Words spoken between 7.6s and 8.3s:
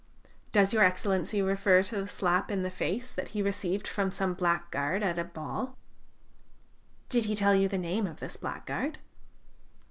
the name of